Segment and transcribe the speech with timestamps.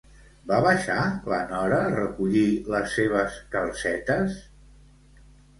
[0.51, 0.95] Va baixar
[1.33, 2.45] la Nora a recollir
[2.77, 4.39] les seves calcetes?